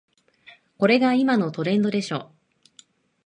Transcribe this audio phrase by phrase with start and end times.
[0.79, 2.31] これが今のトレンドでしょ